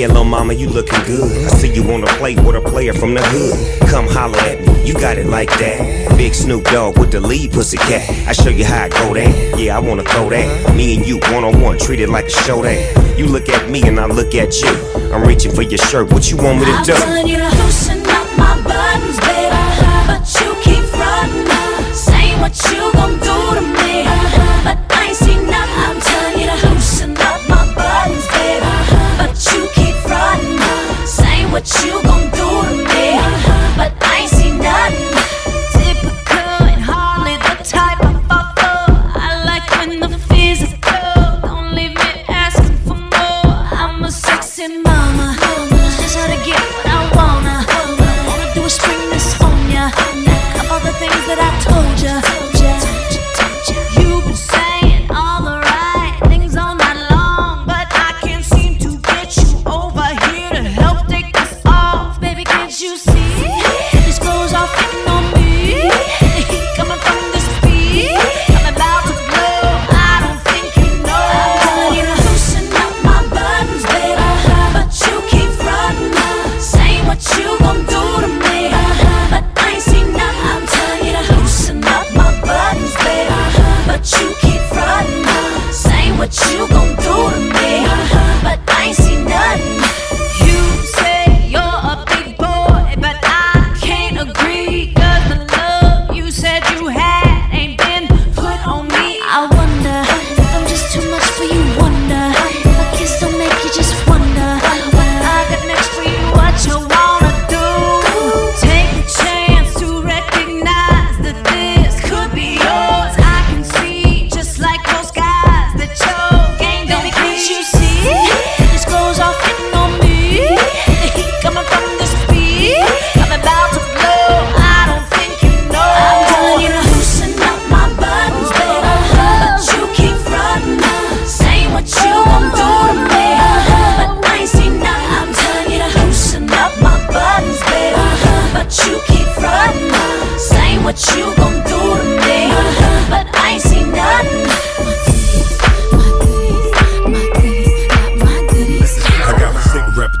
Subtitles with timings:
[0.00, 1.30] Yeah, little mama, you looking good.
[1.44, 3.86] I see you on the plate with a player from the hood.
[3.90, 6.16] Come holler at me, you got it like that.
[6.16, 8.08] Big Snoop Dogg with the lead pussy cat.
[8.26, 9.58] I show you how I go that.
[9.58, 10.74] Yeah, I wanna throw that.
[10.74, 12.80] Me and you one on one, treat it like a show that.
[13.18, 14.72] You look at me and I look at you.
[15.12, 16.10] I'm reaching for your shirt.
[16.14, 16.94] What you want me to do?
[16.94, 19.52] I'm telling you to loosen up my buttons, baby.
[20.08, 21.44] But you keep frontin'.
[21.92, 24.08] Say what you gon' do to me.
[24.64, 25.76] But I ain't seen nothing.
[25.76, 28.64] I'm telling you to loosen up my buttons, baby.
[29.20, 29.68] But you
[31.52, 33.18] what you gon' do to me.
[33.76, 35.09] But I ain't seen nothing.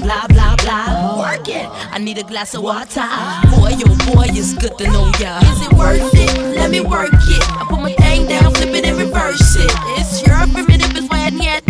[0.00, 1.18] Blah blah blah.
[1.18, 1.68] Work it.
[1.92, 3.06] I need a glass of water.
[3.52, 5.38] Boy, oh boy, it's good to know ya.
[5.52, 6.56] Is it worth it?
[6.56, 7.42] Let me work it.
[7.52, 9.70] I put my thing down, flip it and reverse it.
[9.98, 11.62] It's your primitive is when yet.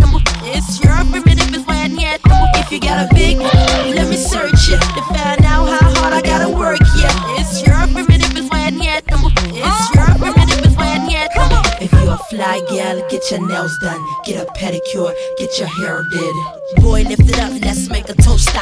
[0.53, 2.21] It's your primitive is when yet.
[2.57, 6.23] If you got a big, let me search it to find out how hard I
[6.23, 6.81] gotta work.
[6.97, 7.50] Yeah, it's
[12.29, 16.35] fly gal, get your nails done, get a pedicure, get your hair did.
[16.83, 18.61] Boy, lift it up, let's make a toaster.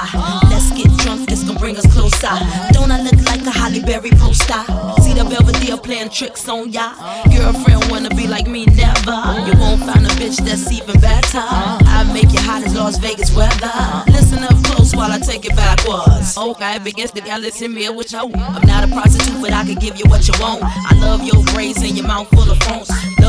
[0.49, 2.33] Let's get drunk, this gon' bring us closer.
[2.73, 4.63] Don't I look like a Halle Berry poster?
[5.03, 6.95] See the Belvedere playing tricks on ya.
[7.35, 9.19] Girlfriend wanna be like me, never.
[9.47, 11.43] You won't find a bitch that's even better.
[11.43, 14.05] I make you hot as Las Vegas weather.
[14.09, 16.37] Listen up close while I take it backwards.
[16.37, 18.19] Okay, begins to y'all listen me with you.
[18.19, 20.63] I'm not a prostitute, but I can give you what you want.
[20.65, 22.89] I love your braids and your mouth full of phones.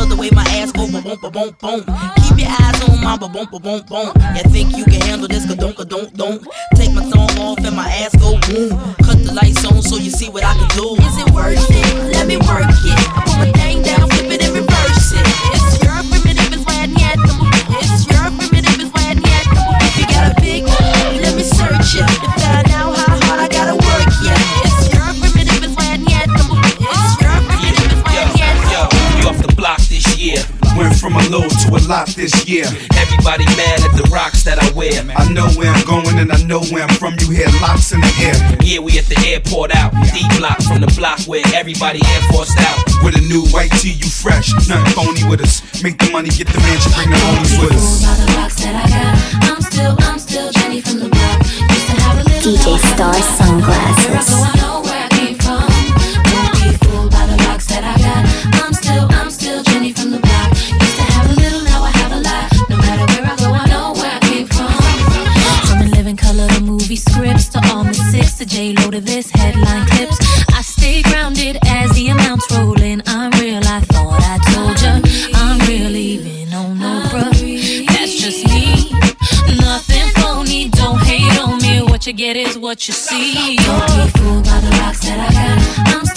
[0.09, 1.85] The way my ass go boom boom boom boom.
[2.25, 4.09] Keep your eyes on my boom ba boom boom.
[4.35, 5.45] You think you can handle this?
[5.45, 6.41] Ka don't ka don't don't.
[6.73, 8.73] Take my thumb off and my ass go boom.
[9.05, 10.97] Cut the lights on so you see what I can do.
[11.05, 12.13] Is it worth it?
[12.17, 12.97] Let me work it.
[13.13, 15.25] I put my thing down, flip it and reverse it.
[15.53, 17.17] It's your primitive is when yet.
[17.77, 19.45] It's your primitive is when yet.
[19.85, 20.65] If you got a big,
[21.21, 22.38] let me search it
[30.79, 32.63] Went from a low to a lot this year.
[32.95, 34.95] Everybody mad at the rocks that I wear.
[35.11, 37.19] I know where I'm going and I know where I'm from.
[37.19, 38.39] You hear locks in the air.
[38.63, 39.91] Yeah, we at the airport out.
[40.15, 42.79] D block from the block where everybody air forced out.
[43.03, 44.55] With a new white tee, you fresh.
[44.71, 45.59] Nothing phony with us.
[45.83, 48.07] Make the money, get the mansion, bring the homies with us.
[48.07, 49.51] All the rocks that I got.
[49.51, 51.43] I'm still, I'm still Jenny from the block.
[51.43, 53.99] Used to have a little DJ Star have a lot.
[54.07, 54.58] Sunglasses.
[68.59, 70.17] Six to J Lo to this headline clips.
[70.53, 73.01] I stay grounded as the amounts roll in.
[73.07, 75.01] I'm real, I thought I told ya.
[75.35, 77.87] I'm real, even on no bruh.
[77.87, 78.91] That's just me.
[79.59, 81.81] Nothing phony, don't hate on me.
[81.81, 83.55] What you get is what you see.
[83.57, 85.95] Don't be fooled by the rocks that I got.
[85.95, 86.08] I'm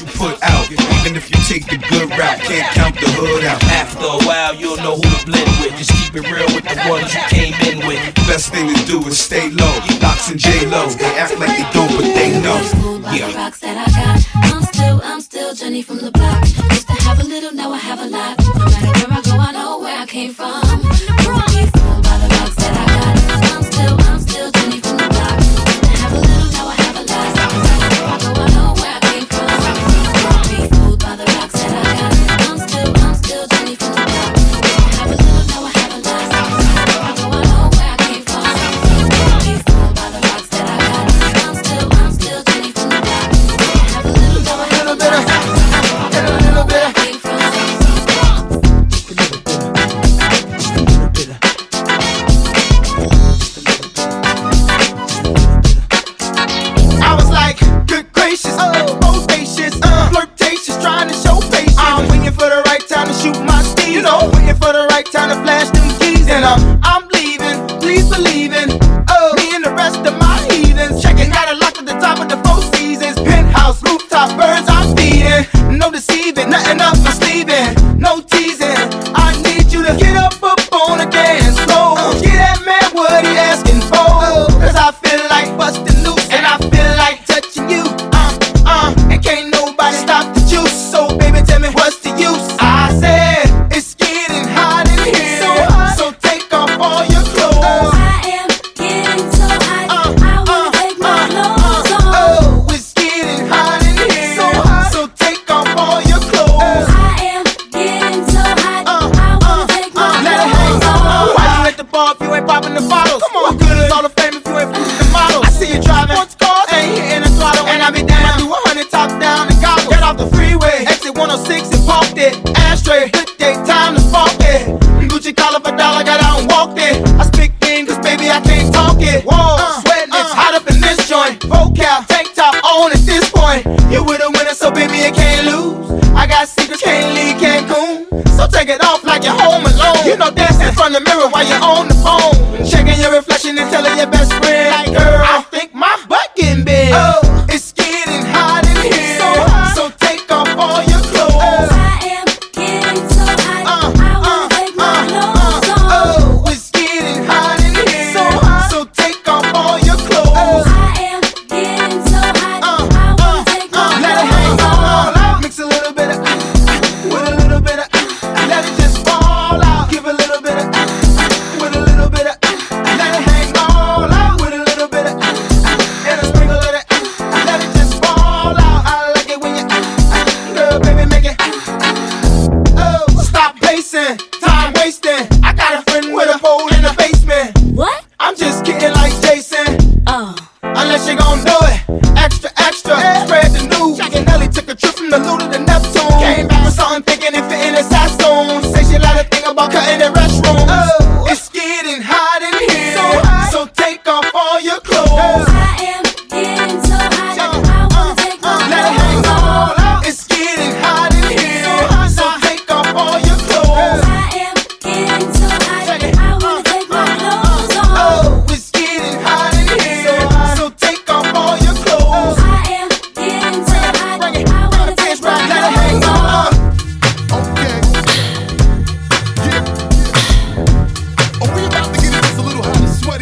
[0.00, 0.70] what you put out.
[0.70, 3.62] Even if you take the good route, can't count the hood out.
[3.64, 5.76] After a while, you'll know who to blend with.
[5.76, 7.98] Just keep it real with the ones you came in with.
[8.26, 8.97] Best thing to do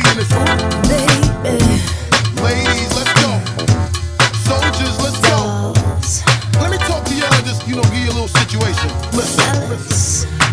[0.05, 0.47] in this room.
[2.43, 3.31] Ladies, let's go.
[4.45, 5.73] Soldiers, let's go.
[6.61, 8.88] Let me talk to y'all and just, you know, give you a little situation.
[9.12, 9.69] Listen.
[9.71, 10.07] listen.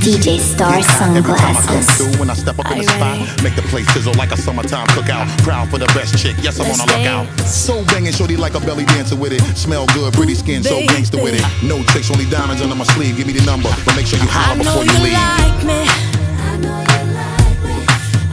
[0.03, 2.01] DJ Star sunglasses.
[2.01, 4.85] Every when I step up in the spot, make the place sizzle like a summertime
[4.87, 5.29] cookout.
[5.43, 7.25] Proud for the best chick, yes I'm on lookout.
[7.47, 9.41] So banging, shorty like a belly dancer with it.
[9.55, 11.45] Smell good, pretty skin, so gangster with it.
[11.63, 13.15] No tricks, only diamonds under my sleeve.
[13.15, 15.13] Give me the number, but make sure you holler before you leave.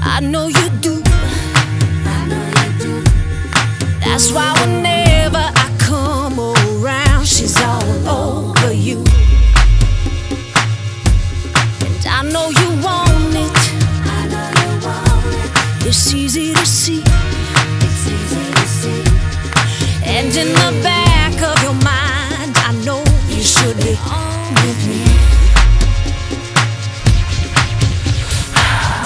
[0.02, 0.89] I know you do.
[4.10, 8.98] That's why whenever I come around, she's all over you.
[11.86, 13.58] And I know you want it.
[15.86, 17.02] It's easy to see.
[17.06, 19.02] It's easy to see.
[20.04, 25.04] And in the back of your mind, I know you should be on with me.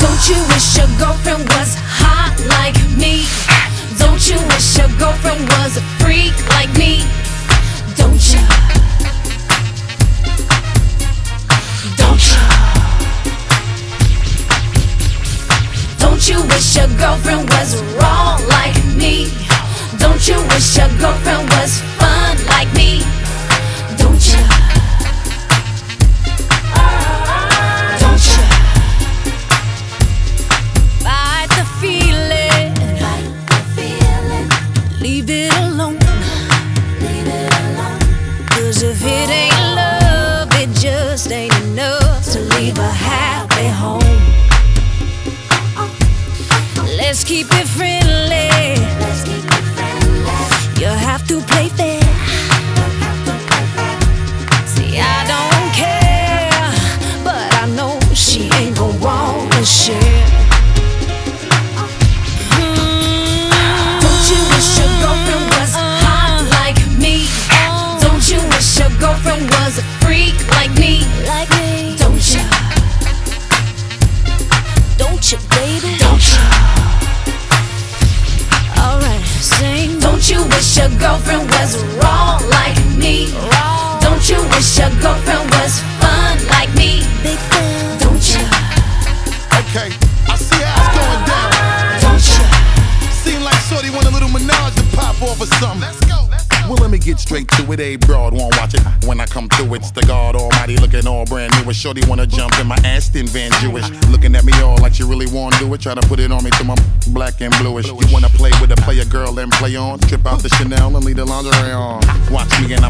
[0.00, 3.43] Don't you wish your girlfriend was hot like me?
[4.04, 7.02] Don't you wish your girlfriend was a freak like me?
[7.96, 8.42] Don't you?
[11.96, 12.42] Don't you?
[15.99, 19.32] Don't you wish your girlfriend was raw like me?
[19.99, 23.00] Don't you wish your girlfriend was fun like me?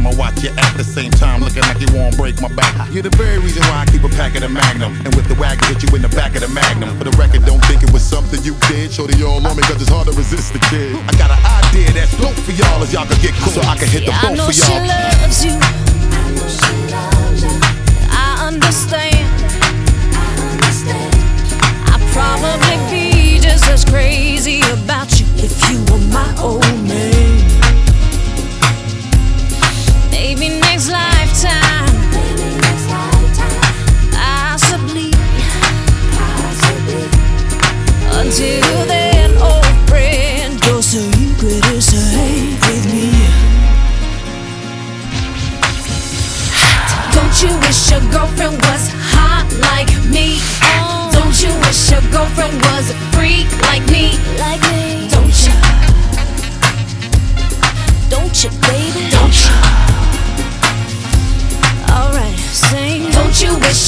[0.06, 2.92] I watch you at the same time, looking like you won't break my back.
[2.92, 4.92] You're the very reason why I keep a pack of the Magnum.
[5.04, 6.96] And with the wagon, hit you in the back of the Magnum.
[6.98, 8.92] For the record, don't think it was something you did.
[8.92, 10.92] Shorty all on me, cause it's hard to resist the kid.
[11.08, 13.52] I got an idea that's dope for y'all, as y'all can get cool.
[13.56, 14.76] So I can hit the phone for y'all.
[14.76, 15.56] I know she loves you.
[18.12, 19.24] I understand.
[20.12, 21.12] I understand.
[21.88, 27.33] I probably be just as crazy about you if you were my old man.
[30.76, 31.13] Thanks, like.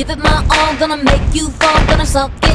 [0.00, 2.49] Give it my all, gonna make you fall, gonna suck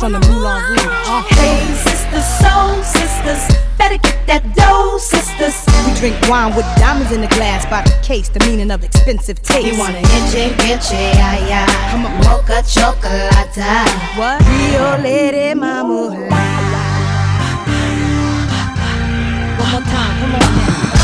[0.00, 0.80] from the Moulin Rouge.
[1.04, 1.22] Uh.
[1.28, 3.44] Hey, sisters, soul sisters,
[3.76, 5.54] better get that dough, sisters.
[5.84, 9.42] We drink wine with diamonds in the glass by the case, the meaning of expensive
[9.42, 9.66] taste.
[9.66, 11.66] You want a enche, enche, ay.
[11.90, 12.16] Come on.
[12.24, 13.84] Mocha Chocolata.
[14.16, 14.40] What?
[14.48, 16.16] Rio Lady Mama.
[19.60, 20.99] One more time, come on now.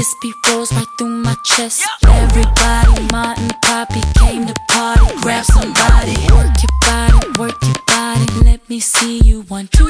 [0.00, 1.86] this beat rolls right through my chest.
[2.06, 5.04] Everybody, Martin, poppy came to party.
[5.20, 8.26] Grab somebody, work your body, work your body.
[8.42, 9.89] Let me see you one, two,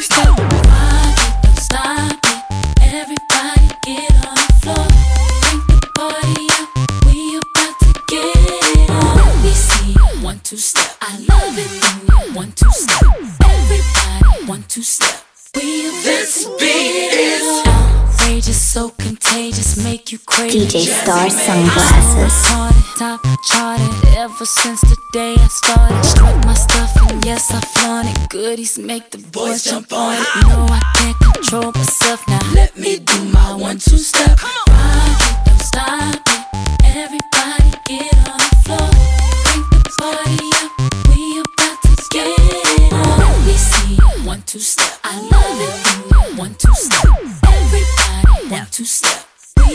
[20.19, 22.43] DJ Star sunglasses.
[22.99, 26.03] Top charted ever since the day I started.
[26.05, 28.29] Strip my stuff and yes I flaunt it.
[28.29, 30.27] Goodies make the boys jump on it.
[30.49, 32.41] No, I can't control myself now.
[32.55, 34.43] Let me do my one two step.
[34.43, 36.45] Rock it, don't stop it.
[36.85, 38.91] Everybody get on the floor.
[39.47, 40.71] Bring the party up.
[41.09, 43.19] We about to get it on.
[43.21, 44.91] Let me see one two step.
[45.05, 46.37] I love it.
[46.37, 47.07] One two step.
[47.45, 49.30] Everybody one two step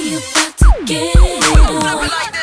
[0.05, 2.34] you about to get it.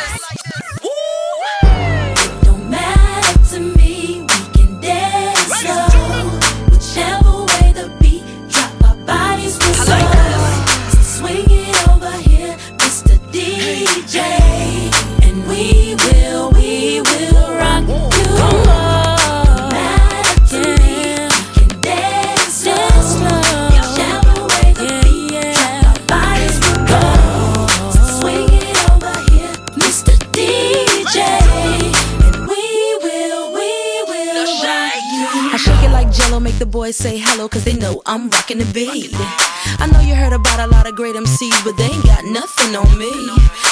[38.12, 39.08] I'm rocking the beat.
[39.80, 42.76] I know you heard about a lot of great MCs, but they ain't got nothing
[42.76, 43.10] on me.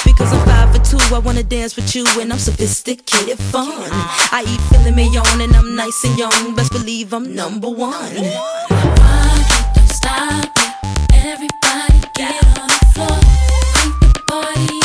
[0.03, 3.69] Because I'm five for two, I wanna dance with you, and I'm sophisticated fun.
[4.31, 6.55] I eat filling me on, and I'm nice and young.
[6.55, 8.15] Best believe I'm number one.
[8.15, 10.73] Why can't you stop it.
[11.13, 13.19] Everybody get on the floor.
[13.75, 14.80] Bring the party.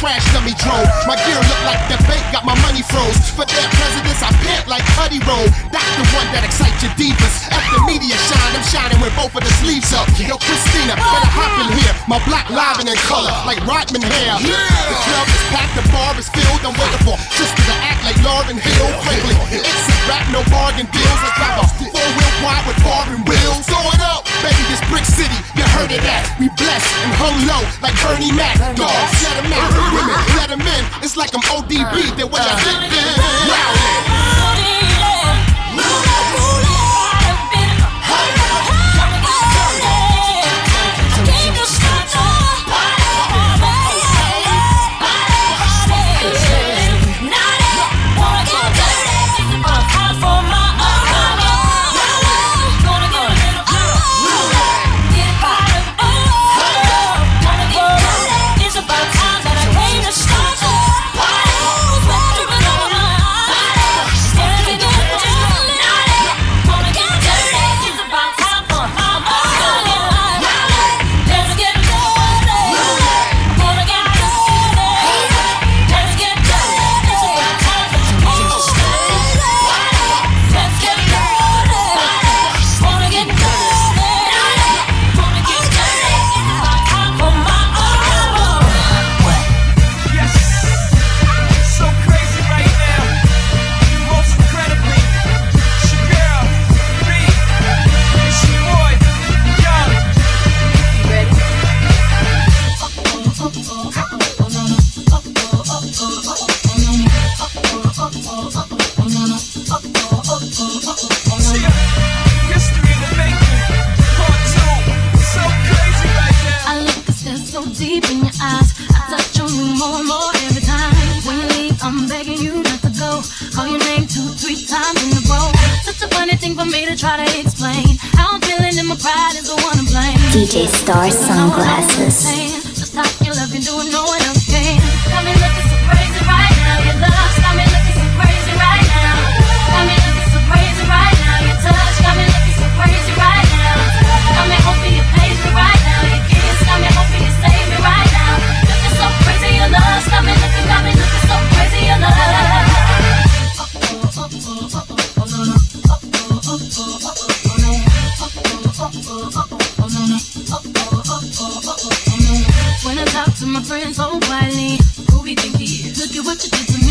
[0.00, 0.88] Crash dummy drove.
[1.08, 3.16] My gear look like the bank got my money froze.
[3.32, 5.44] For their presidents, I pant like Cuddy Roll.
[5.68, 7.44] That's the one that excites your divas.
[7.52, 10.08] The media shine, I'm shining with both of the sleeves up.
[10.16, 11.92] Yo, Christina, better hop in here.
[12.08, 14.40] My black live and in color, like Rodman hair.
[14.40, 14.56] Yeah.
[14.88, 16.64] The club is packed, the bar is filled.
[16.64, 18.88] I'm waiting for sister to act like Lauren Hill.
[19.04, 21.20] Frankly, it's a rap, no bargain deals.
[21.20, 23.68] I drive a four-wheel wide with foreign wheels.
[23.68, 26.24] Throw it up, baby, this brick city, you heard it at.
[26.40, 28.56] We blessed and hung low like Bernie Mac.
[28.80, 29.70] Dogs, let 'em out.
[29.92, 30.82] Women, let 'em in.
[31.04, 34.65] It's like I'm ODB, the way I fit in.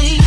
[0.05, 0.19] Me.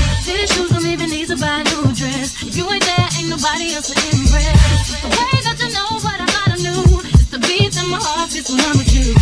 [0.68, 2.42] Don't even need to buy a new dress.
[2.42, 5.02] You ain't there, ain't nobody else to impress.
[5.02, 6.28] The way that you know what I
[7.30, 7.38] the
[7.78, 9.14] in my heart when I'm with you.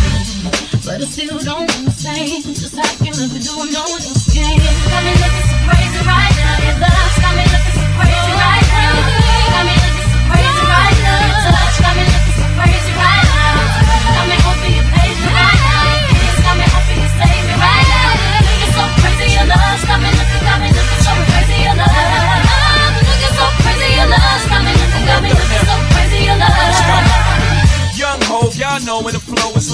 [0.85, 4.57] But I still don't understand just how you love me doing no one else can.
[4.57, 6.65] Got me looking so crazy right now.
[6.65, 7.86] Your love's got me looking so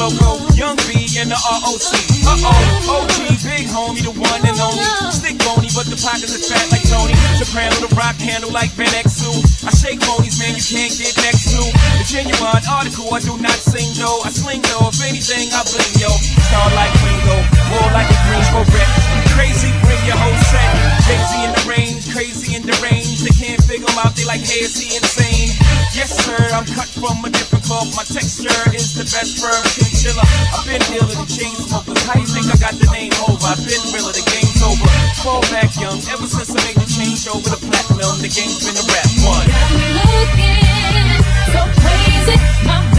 [0.03, 0.43] loco.
[0.59, 1.95] Young B and the ROC.
[2.27, 4.83] Uh oh, OG, big homie, the one and only.
[5.11, 7.15] Stick bony, but the pockets are fat like Tony.
[7.39, 9.23] Soprano, the rock handle like Ben X2.
[9.63, 11.63] I shake bonies, man, you can't get next to.
[11.99, 14.19] The genuine article, I do not sing though.
[14.27, 16.11] I sling though, if anything, I bling yo.
[16.51, 17.37] Star like Ringo,
[17.71, 18.89] more like a Greensboro wreck.
[19.35, 20.92] Crazy, bring your whole set.
[21.13, 23.21] Crazy in the range, crazy in the range.
[23.21, 25.49] They can't figure figure 'em out, they like, hey, is he insane?
[25.93, 27.89] Yes, sir, I'm cut from a different cloth.
[27.97, 30.25] My texture is the best firm chinchilla.
[30.53, 32.01] I've been dealing with chain smokers.
[32.05, 33.45] How you think I got the name over?
[33.45, 34.85] I've been realer, the game's over.
[35.21, 38.77] Fall back young, ever since I made the change over the platinum, the game's been
[38.77, 39.45] a rap one.
[39.49, 41.21] Got me looking
[41.53, 42.92] so crazy, my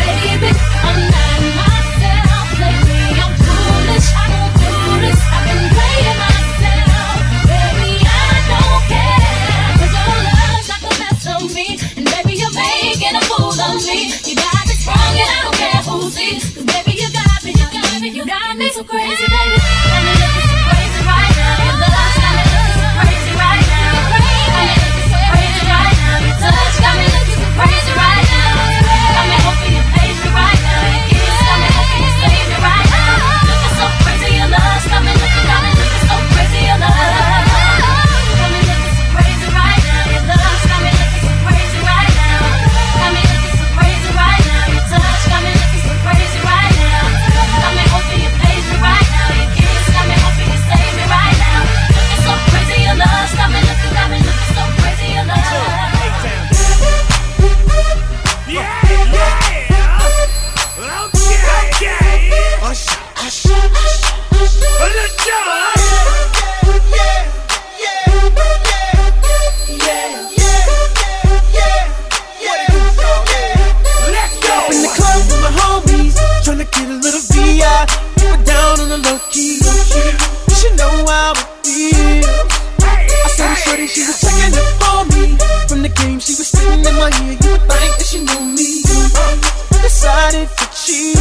[90.25, 91.17] Decided to cheat.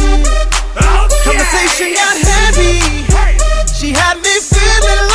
[0.80, 3.04] Oh, Conversation got heavy.
[3.74, 5.13] She had me feeling like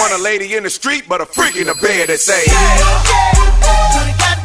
[0.00, 4.18] want a lady in the street, but a freak in the bed that say, Shawty
[4.18, 4.39] got down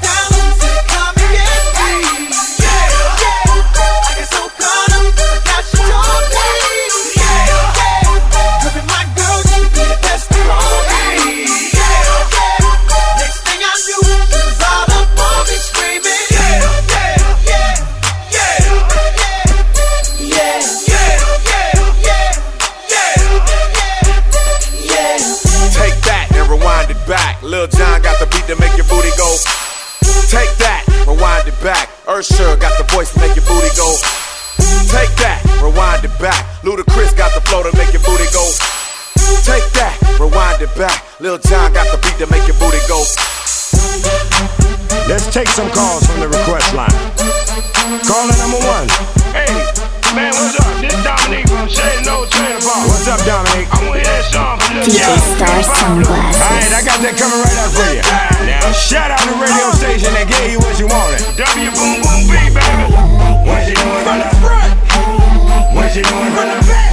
[32.15, 33.91] Ursher got the voice to make your booty go.
[34.87, 36.47] Take that, rewind it back.
[36.63, 38.39] Ludacris got the flow to make your booty go.
[39.43, 41.03] Take that, rewind it back.
[41.19, 43.03] Lil John got the beat to make your booty go.
[45.11, 46.95] Let's take some calls from the request line.
[48.07, 48.87] Caller number one.
[49.35, 49.51] Hey,
[50.13, 50.69] man, what's up?
[50.77, 52.85] This Dominique from Shady No Trailer Park.
[52.85, 53.65] What's up, Dominic?
[53.71, 55.01] I want to hear that song from Lil DJ
[55.33, 56.41] Star Sunglasses.
[56.41, 58.03] Alright, I got that coming right up for you.
[58.45, 61.23] Now, shout out the radio station that gave you what you wanted.
[61.39, 62.85] W Boom Boom B, baby.
[63.47, 64.71] What you doing from the front?
[65.73, 66.84] What you doing from the back?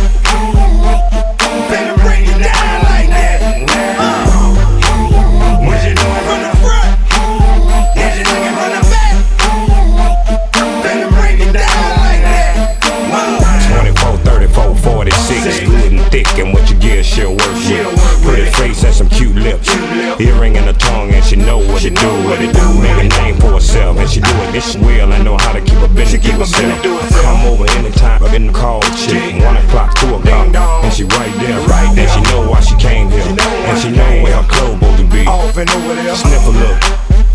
[20.20, 22.66] Earring and a tongue, and she know what to do, what it do.
[22.80, 25.12] Make a name for herself, and she do it this well.
[25.12, 26.82] I know how to keep a business keep herself.
[26.82, 29.42] Come over anytime, I've been called chick.
[29.42, 32.08] One o'clock, two o'clock, and she right there, right there.
[32.08, 35.26] She know why she came here, and she know where her clothes supposed to be.
[35.26, 36.14] Off and over there.
[36.14, 36.78] Sniff a little,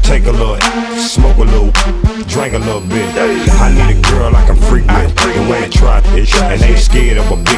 [0.02, 0.62] take a look,
[0.98, 1.72] smoke a little,
[2.28, 3.08] drink a little bit.
[3.18, 5.17] I need a girl I can freak with,
[5.48, 7.58] way to try it, and ain't scared of a big.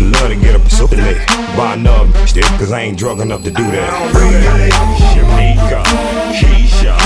[0.00, 1.18] Love to get up so late,
[1.56, 3.90] buy another stick, cause I ain't drunk enough to do that.
[5.12, 5.82] Shamika,
[6.36, 6.96] Keisha,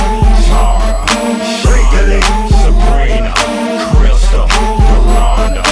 [0.50, 1.06] Tara,
[2.62, 3.34] Sabrina,
[3.94, 4.46] Crystal,
[4.90, 5.62] Miranda,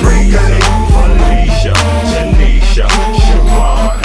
[0.00, 0.60] Breezy,
[0.92, 1.74] Felicia,
[2.12, 2.86] Tanisha,
[3.24, 4.00] Siobhan,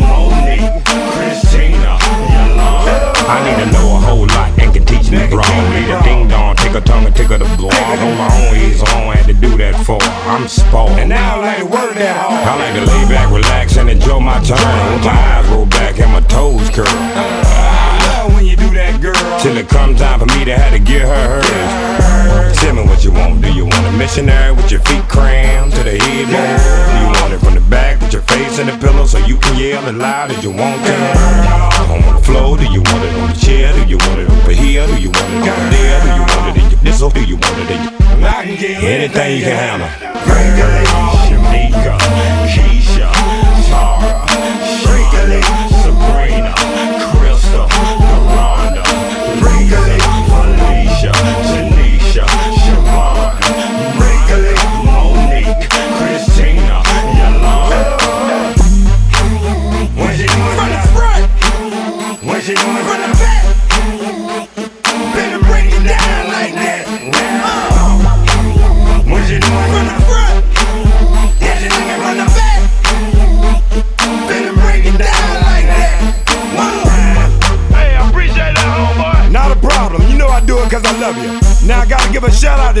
[0.00, 1.98] Monique, Christina,
[2.30, 3.12] Yolanda.
[3.26, 6.49] I need to know a whole lot and can teach me wrong.
[6.70, 7.68] Stick a tongue and tickle the blow.
[7.68, 9.98] On my own ease on, had to do that for.
[10.30, 10.90] I'm spoiled.
[10.90, 12.46] And now I like to work that hard.
[12.46, 15.02] I like to lay back, relax, and enjoy my time.
[15.02, 17.59] My eyes roll back and my toes curl.
[18.28, 19.16] When you do that, girl.
[19.40, 22.56] Till it come time for me to have to get her hers.
[22.60, 23.40] Tell me what you want.
[23.40, 26.60] Do you want a missionary with your feet crammed to the headboard?
[26.60, 29.38] Do you want it from the back with your face in the pillow so you
[29.38, 30.96] can yell as loud as you want to?
[31.88, 33.72] On the floor, do you want it on the chair?
[33.72, 34.84] Do you want it over here?
[34.86, 35.96] Do you want it over there?
[36.04, 37.12] Do you want it in your nizzle?
[37.16, 38.00] Do you want it in your
[38.84, 39.88] anything you can handle?
[41.24, 41.96] Shamika,
[42.52, 43.08] Keisha,
[43.72, 44.12] Tara,
[44.84, 45.69] Shirley,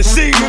[0.00, 0.39] a